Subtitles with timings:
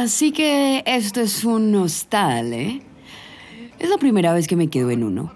[0.00, 2.80] Así que esto es un hostal, ¿eh?
[3.78, 5.30] Es la primera vez que me quedo en uno.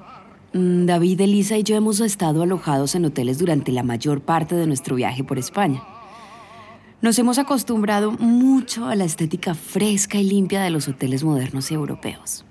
[0.54, 4.66] Mm, David, Elisa y yo hemos estado alojados en hoteles durante la mayor parte de
[4.66, 5.84] nuestro viaje por España.
[7.02, 11.74] Nos hemos acostumbrado mucho a la estética fresca y limpia de los hoteles modernos y
[11.74, 12.46] europeos.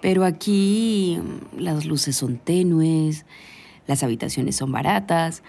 [0.00, 3.26] Pero aquí mm, las luces son tenues,
[3.86, 5.42] las habitaciones son baratas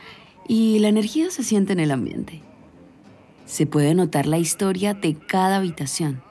[0.49, 2.41] y la energía se siente en el ambiente.
[3.47, 6.21] Se puede notar la historia de cada habitación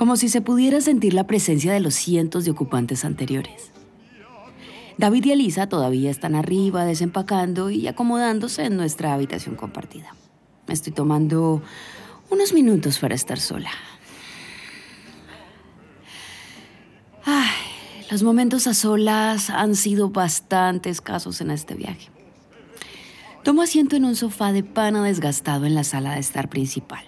[0.00, 3.70] como si se pudiera sentir la presencia de los cientos de ocupantes anteriores.
[4.96, 10.14] David y Elisa todavía están arriba desempacando y acomodándose en nuestra habitación compartida.
[10.66, 11.60] Me estoy tomando
[12.30, 13.72] unos minutos para estar sola.
[17.26, 17.50] Ay,
[18.10, 22.08] los momentos a solas han sido bastante escasos en este viaje.
[23.42, 27.02] Tomo asiento en un sofá de pana desgastado en la sala de estar principal.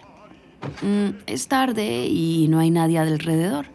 [0.80, 3.66] Mm, es tarde y no hay nadie alrededor,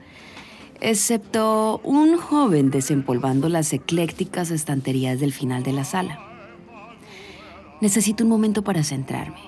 [0.81, 6.19] excepto un joven desempolvando las eclécticas estanterías del final de la sala.
[7.80, 9.41] Necesito un momento para centrarme,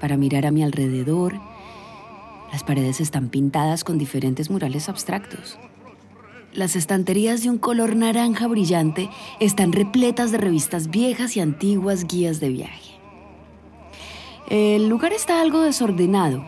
[0.00, 1.40] para mirar a mi alrededor.
[2.52, 5.58] Las paredes están pintadas con diferentes murales abstractos.
[6.56, 12.40] Las estanterías de un color naranja brillante están repletas de revistas viejas y antiguas guías
[12.40, 12.92] de viaje.
[14.48, 16.42] El lugar está algo desordenado,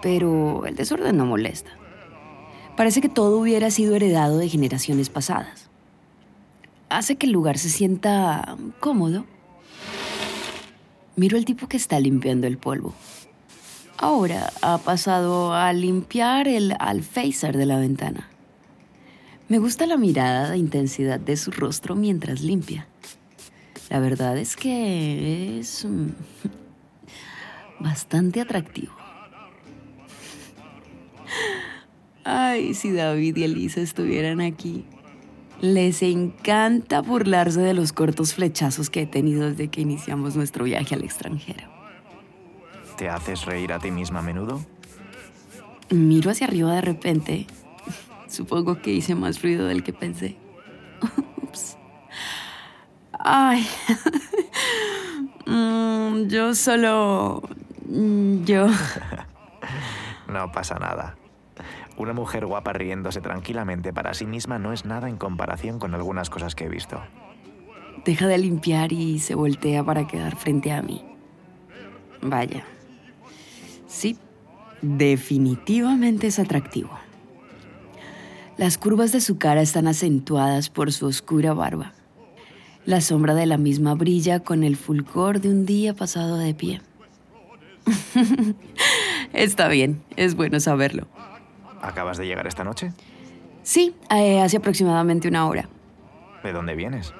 [0.00, 1.70] pero el desorden no molesta.
[2.74, 5.68] Parece que todo hubiera sido heredado de generaciones pasadas.
[6.88, 9.26] Hace que el lugar se sienta cómodo.
[11.16, 12.94] Miro al tipo que está limpiando el polvo.
[13.98, 18.30] Ahora ha pasado a limpiar el alféizar de la ventana.
[19.48, 22.88] Me gusta la mirada de intensidad de su rostro mientras limpia.
[23.90, 26.08] La verdad es que es mm,
[27.80, 28.94] bastante atractivo.
[32.24, 34.86] Ay, si David y Elisa estuvieran aquí.
[35.60, 40.94] Les encanta burlarse de los cortos flechazos que he tenido desde que iniciamos nuestro viaje
[40.94, 41.68] al extranjero.
[42.96, 44.64] ¿Te haces reír a ti misma a menudo?
[45.90, 47.46] Miro hacia arriba de repente.
[48.34, 50.36] Supongo que hice más ruido del que pensé.
[51.42, 51.78] Ups.
[53.12, 53.66] Ay.
[55.46, 57.42] Mm, yo solo...
[57.86, 58.66] Mm, yo...
[60.26, 61.16] no pasa nada.
[61.98, 66.30] Una mujer guapa riéndose tranquilamente para sí misma no es nada en comparación con algunas
[66.30, 66.98] cosas que he visto.
[68.06, 71.04] Deja de limpiar y se voltea para quedar frente a mí.
[72.22, 72.64] Vaya.
[73.86, 74.18] Sí,
[74.80, 76.90] definitivamente es atractivo.
[78.56, 81.92] Las curvas de su cara están acentuadas por su oscura barba.
[82.86, 86.80] La sombra de la misma brilla con el fulgor de un día pasado de pie.
[89.32, 91.08] Está bien, es bueno saberlo.
[91.82, 92.92] ¿Acabas de llegar esta noche?
[93.64, 95.68] Sí, eh, hace aproximadamente una hora.
[96.44, 97.12] ¿De dónde vienes?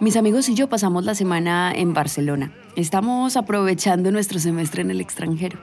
[0.00, 2.52] Mis amigos y yo pasamos la semana en Barcelona.
[2.76, 5.58] Estamos aprovechando nuestro semestre en el extranjero.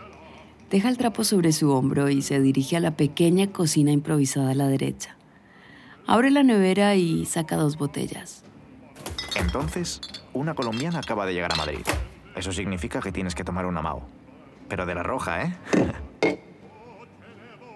[0.70, 4.56] Deja el trapo sobre su hombro y se dirige a la pequeña cocina improvisada a
[4.56, 5.16] la derecha.
[6.08, 8.44] Abre la nevera y saca dos botellas.
[9.36, 10.02] Entonces,
[10.34, 11.86] una colombiana acaba de llegar a Madrid.
[12.36, 14.04] Eso significa que tienes que tomar una Mao.
[14.68, 15.56] Pero de la roja, ¿eh?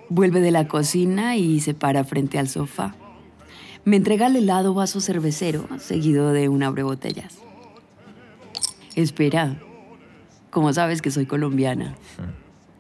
[0.10, 2.96] Vuelve de la cocina y se para frente al sofá.
[3.86, 7.38] Me entrega el helado vaso cervecero, seguido de un abre botellas.
[8.96, 9.62] Espera,
[10.50, 11.96] ¿cómo sabes que soy colombiana?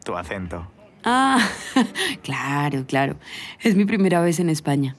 [0.09, 0.65] Tu acento.
[1.03, 1.37] Ah,
[2.23, 3.17] claro, claro.
[3.61, 4.95] Es mi primera vez en España.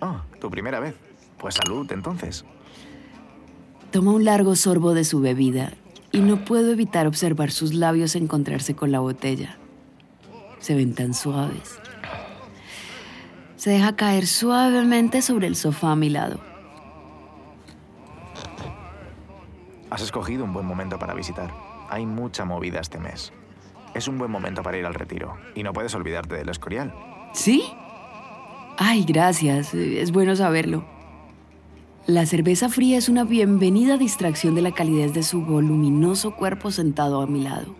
[0.00, 0.94] Oh, tu primera vez.
[1.38, 2.44] Pues salud, entonces.
[3.90, 5.72] Toma un largo sorbo de su bebida
[6.12, 9.56] y no puedo evitar observar sus labios encontrarse con la botella
[10.58, 11.80] se ven tan suaves.
[13.56, 16.38] Se deja caer suavemente sobre el sofá a mi lado.
[19.88, 21.50] Has escogido un buen momento para visitar.
[21.88, 23.32] Hay mucha movida este mes.
[23.94, 26.94] Es un buen momento para ir al retiro y no puedes olvidarte del Escorial.
[27.32, 27.64] ¿Sí?
[28.76, 29.74] Ay, gracias.
[29.74, 30.84] Es bueno saberlo.
[32.06, 37.20] La cerveza fría es una bienvenida distracción de la calidez de su voluminoso cuerpo sentado
[37.20, 37.76] a mi lado.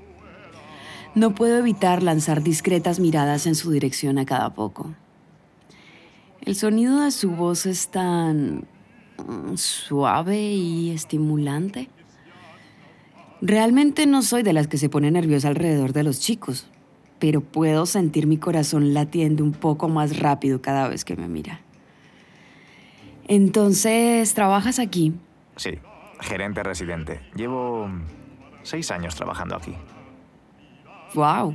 [1.14, 4.94] No puedo evitar lanzar discretas miradas en su dirección a cada poco.
[6.42, 8.68] El sonido de su voz es tan
[9.18, 11.88] mm, suave y estimulante.
[13.42, 16.66] Realmente no soy de las que se pone nerviosa alrededor de los chicos,
[17.18, 21.60] pero puedo sentir mi corazón latiendo un poco más rápido cada vez que me mira.
[23.28, 25.14] Entonces, ¿trabajas aquí?
[25.56, 25.78] Sí,
[26.20, 27.20] gerente residente.
[27.34, 27.88] Llevo
[28.62, 29.74] seis años trabajando aquí.
[31.14, 31.54] ¡Wow!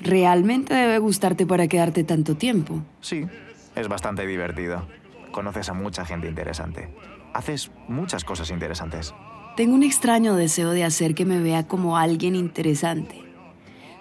[0.00, 2.82] Realmente debe gustarte para quedarte tanto tiempo.
[3.00, 3.26] Sí,
[3.74, 4.86] es bastante divertido.
[5.30, 6.88] Conoces a mucha gente interesante.
[7.32, 9.14] Haces muchas cosas interesantes.
[9.56, 13.24] Tengo un extraño deseo de hacer que me vea como alguien interesante.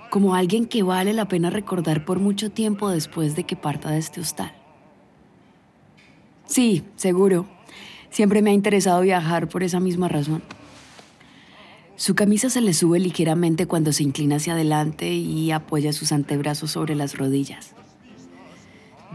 [0.09, 3.99] Como alguien que vale la pena recordar por mucho tiempo después de que parta de
[3.99, 4.51] este hostal.
[6.45, 7.45] Sí, seguro.
[8.09, 10.43] Siempre me ha interesado viajar por esa misma razón.
[11.95, 16.71] Su camisa se le sube ligeramente cuando se inclina hacia adelante y apoya sus antebrazos
[16.71, 17.71] sobre las rodillas.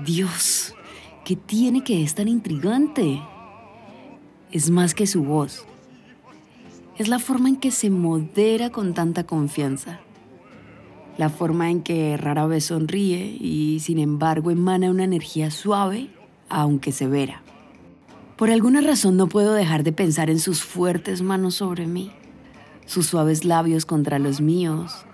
[0.06, 0.74] Dios,
[1.22, 3.20] ¿qué tiene que es tan intrigante?
[4.50, 5.66] Es más que su voz.
[7.00, 10.00] Es la forma en que se modera con tanta confianza.
[11.16, 16.10] La forma en que rara vez sonríe y sin embargo emana una energía suave,
[16.50, 17.40] aunque severa.
[18.36, 22.12] Por alguna razón no puedo dejar de pensar en sus fuertes manos sobre mí
[22.84, 25.06] sus suaves labios contra los míos.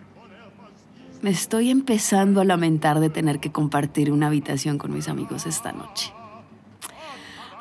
[1.22, 5.70] Me estoy empezando a lamentar de tener que compartir una habitación con mis amigos esta
[5.70, 6.12] noche.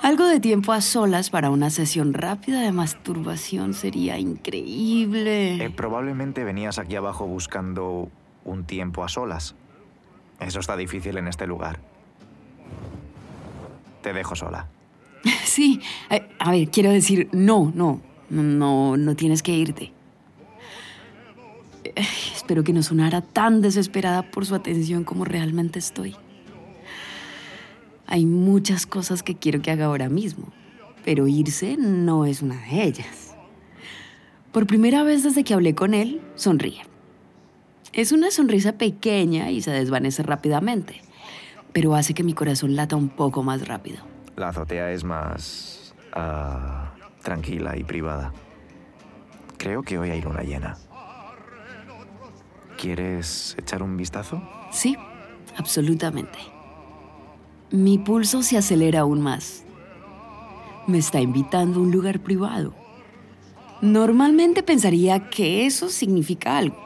[0.06, 5.56] Algo de tiempo a solas para una sesión rápida de masturbación sería increíble.
[5.56, 8.12] Eh, probablemente venías aquí abajo buscando
[8.44, 9.56] un tiempo a solas.
[10.40, 11.80] Eso está difícil en este lugar.
[14.04, 14.68] Te dejo sola.
[15.44, 15.82] Sí,
[16.12, 18.00] eh, a ver, quiero decir, no, no,
[18.30, 19.92] no, no tienes que irte.
[22.36, 26.16] Espero que no sonara tan desesperada por su atención como realmente estoy.
[28.08, 30.52] Hay muchas cosas que quiero que haga ahora mismo,
[31.04, 33.36] pero irse no es una de ellas.
[34.52, 36.82] Por primera vez desde que hablé con él, sonríe.
[37.94, 41.02] Es una sonrisa pequeña y se desvanece rápidamente,
[41.74, 43.98] pero hace que mi corazón lata un poco más rápido.
[44.36, 45.94] La azotea es más...
[46.14, 46.94] Ah,
[47.26, 48.32] tranquila y privada.
[49.58, 50.78] Creo que hoy hay luna llena.
[52.78, 54.42] ¿Quieres echar un vistazo?
[54.72, 54.96] Sí,
[55.58, 56.38] absolutamente.
[57.76, 59.66] Mi pulso se acelera aún más.
[60.88, 62.74] Me está invitando a un lugar privado.
[63.82, 66.78] Normalmente pensaría que eso significa algo.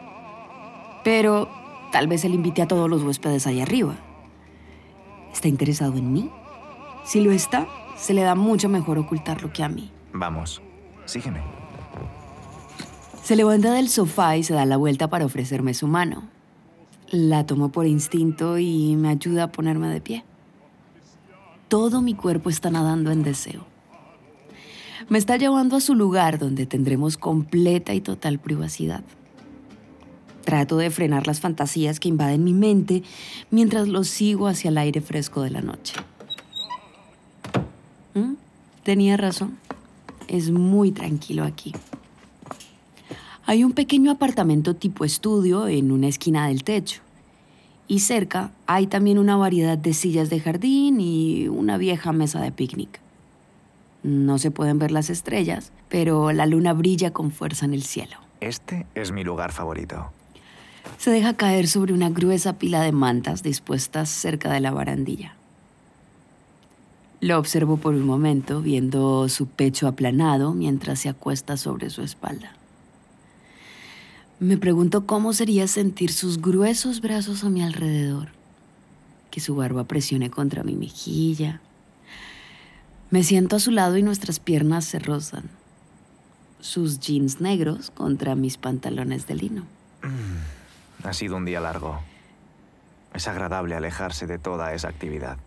[1.04, 1.48] Pero
[1.92, 3.98] tal vez él invite a todos los huéspedes allá arriba.
[5.32, 6.32] ¿Está interesado en mí?
[7.04, 9.92] Si lo está, se le da mucho mejor ocultarlo que a mí.
[10.12, 10.60] Vamos,
[11.06, 11.42] sígueme.
[13.22, 16.24] Se levanta del sofá y se da la vuelta para ofrecerme su mano.
[17.12, 20.26] La tomo por instinto y me ayuda a ponerme de pie.
[21.70, 23.64] Todo mi cuerpo está nadando en deseo.
[25.08, 29.04] Me está llevando a su lugar donde tendremos completa y total privacidad.
[30.44, 33.04] Trato de frenar las fantasías que invaden mi mente
[33.52, 35.94] mientras lo sigo hacia el aire fresco de la noche.
[38.16, 38.34] ¿Mm?
[38.82, 39.60] Tenía razón.
[40.28, 41.74] Es muy tranquilo aquí.
[43.46, 47.02] Hay un pequeño apartamento tipo estudio en una esquina del techo.
[47.90, 52.52] Y cerca hay también una variedad de sillas de jardín y una vieja mesa de
[52.52, 53.02] picnic.
[54.04, 58.18] No se pueden ver las estrellas, pero la luna brilla con fuerza en el cielo.
[58.42, 60.12] Este es mi lugar favorito.
[61.00, 65.34] Se deja caer sobre una gruesa pila de mantas dispuestas cerca de la barandilla.
[67.22, 72.54] Lo observo por un momento, viendo su pecho aplanado mientras se acuesta sobre su espalda.
[74.40, 78.30] Me pregunto cómo sería sentir sus gruesos brazos a mi alrededor,
[79.32, 81.60] que su barba presione contra mi mejilla.
[83.10, 85.50] Me siento a su lado y nuestras piernas se rozan.
[86.62, 89.64] Sus jeans negros contra mis pantalones de lino.
[90.04, 92.00] Mm, ha sido un día largo.
[93.14, 95.38] Es agradable alejarse de toda esa actividad.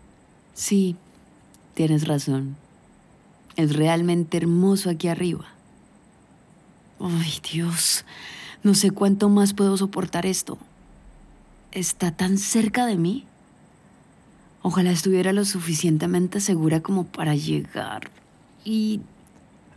[0.53, 0.97] Sí,
[1.73, 2.57] tienes razón.
[3.55, 5.45] Es realmente hermoso aquí arriba.
[6.99, 8.05] Ay, Dios.
[8.63, 10.57] No sé cuánto más puedo soportar esto.
[11.73, 13.25] Está tan cerca de mí.
[14.61, 18.09] Ojalá estuviera lo suficientemente segura como para llegar.
[18.63, 19.01] Y...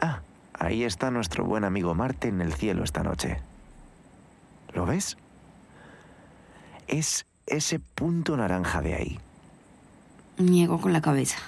[0.00, 0.20] Ah,
[0.54, 3.38] ahí está nuestro buen amigo Marte en el cielo esta noche.
[4.72, 5.16] ¿Lo ves?
[6.86, 9.18] Es ese punto naranja de ahí.
[10.38, 11.38] Niego con la cabeza.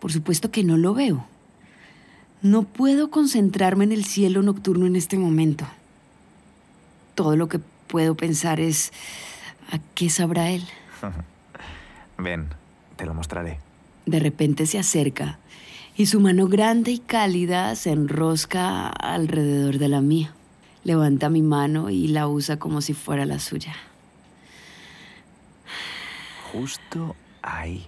[0.00, 1.26] Por supuesto que no lo veo.
[2.40, 5.66] No puedo concentrarme en el cielo nocturno en este momento
[7.14, 8.92] todo lo que puedo pensar es
[9.70, 10.64] a qué sabrá él.
[12.18, 12.48] Ven,
[12.96, 13.58] te lo mostraré.
[14.06, 15.38] De repente se acerca
[15.96, 20.32] y su mano grande y cálida se enrosca alrededor de la mía.
[20.84, 23.74] Levanta mi mano y la usa como si fuera la suya.
[26.50, 27.86] Justo ahí.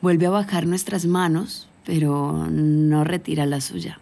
[0.00, 3.98] Vuelve a bajar nuestras manos, pero no retira la suya.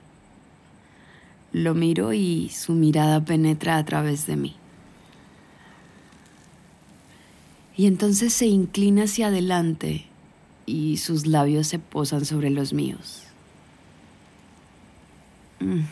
[1.55, 4.57] Lo miro y su mirada penetra a través de mí.
[7.77, 10.05] Y entonces se inclina hacia adelante
[10.67, 13.23] y sus labios se posan sobre los míos.
[15.61, 15.83] Mm.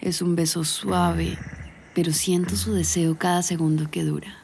[0.00, 1.36] Es un beso suave,
[1.94, 4.34] pero siento su deseo cada segundo que dura.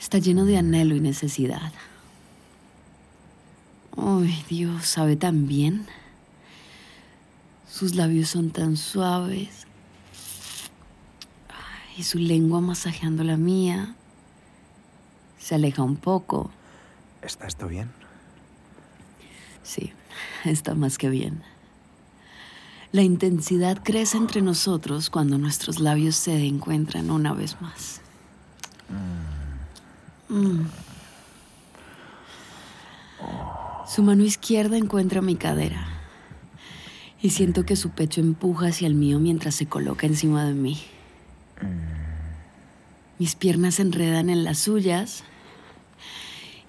[0.00, 1.72] Está lleno de anhelo y necesidad.
[3.96, 5.86] Ay, Dios, sabe tan bien.
[7.74, 9.66] Sus labios son tan suaves.
[11.98, 13.96] Y su lengua masajeando la mía.
[15.40, 16.52] Se aleja un poco.
[17.20, 17.90] ¿Está esto bien?
[19.64, 19.92] Sí,
[20.44, 21.42] está más que bien.
[22.92, 28.00] La intensidad crece entre nosotros cuando nuestros labios se encuentran una vez más.
[30.28, 30.66] Mm.
[33.92, 35.93] Su mano izquierda encuentra mi cadera
[37.24, 40.78] y siento que su pecho empuja hacia el mío mientras se coloca encima de mí.
[43.18, 45.24] Mis piernas se enredan en las suyas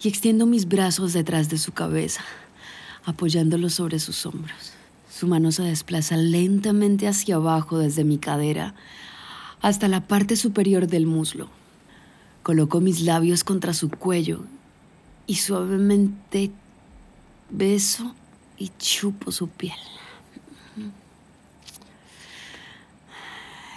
[0.01, 2.21] y extiendo mis brazos detrás de su cabeza,
[3.03, 4.71] apoyándolos sobre sus hombros.
[5.11, 8.75] Su mano se desplaza lentamente hacia abajo desde mi cadera
[9.61, 11.49] hasta la parte superior del muslo.
[12.43, 14.45] Coloco mis labios contra su cuello
[15.27, 16.49] y suavemente
[17.49, 18.15] beso
[18.57, 19.75] y chupo su piel.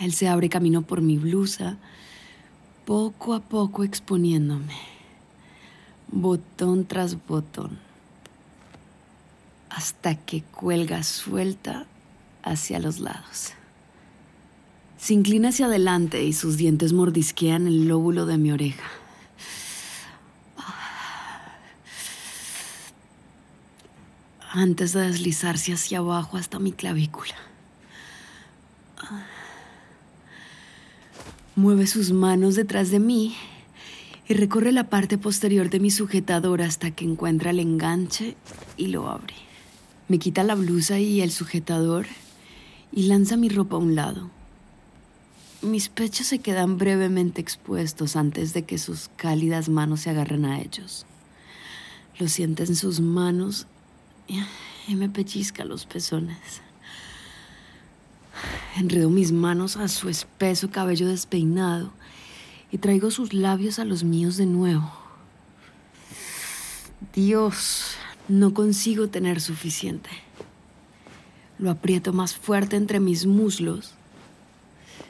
[0.00, 1.76] Él se abre camino por mi blusa,
[2.84, 4.76] poco a poco exponiéndome,
[6.10, 7.88] botón tras botón
[9.78, 11.86] hasta que cuelga suelta
[12.42, 13.52] hacia los lados.
[14.98, 18.82] Se inclina hacia adelante y sus dientes mordisquean el lóbulo de mi oreja.
[24.50, 27.36] Antes de deslizarse hacia abajo hasta mi clavícula.
[31.58, 33.34] Mueve sus manos detrás de mí
[34.28, 38.36] y recorre la parte posterior de mi sujetador hasta que encuentra el enganche
[38.76, 39.34] y lo abre.
[40.06, 42.06] Me quita la blusa y el sujetador
[42.92, 44.30] y lanza mi ropa a un lado.
[45.60, 50.60] Mis pechos se quedan brevemente expuestos antes de que sus cálidas manos se agarren a
[50.60, 51.06] ellos.
[52.20, 53.66] Lo siente en sus manos
[54.86, 56.38] y me pellizca los pezones.
[58.78, 61.90] Enredo mis manos a su espeso cabello despeinado
[62.70, 64.88] y traigo sus labios a los míos de nuevo.
[67.12, 67.96] Dios,
[68.28, 70.10] no consigo tener suficiente.
[71.58, 73.94] Lo aprieto más fuerte entre mis muslos.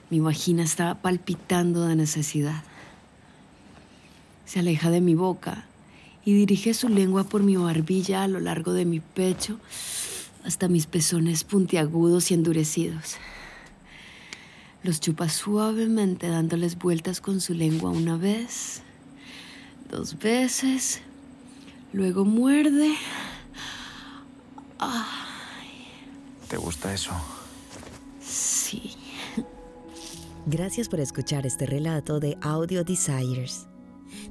[0.08, 2.62] Mi vagina está palpitando de necesidad.
[4.46, 5.66] Se aleja de mi boca
[6.24, 9.60] y dirige su lengua por mi barbilla a lo largo de mi pecho
[10.42, 13.18] hasta mis pezones puntiagudos y endurecidos.
[14.82, 18.82] Los chupa suavemente dándoles vueltas con su lengua una vez,
[19.90, 21.00] dos veces
[21.92, 22.94] Luego muerde.
[26.48, 27.12] ¿Te gusta eso?
[28.20, 28.92] Sí.
[30.46, 33.66] Gracias por escuchar este relato de Audio Desires.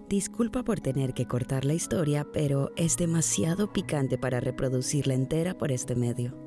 [0.09, 5.71] Disculpa por tener que cortar la historia, pero es demasiado picante para reproducirla entera por
[5.71, 6.46] este medio.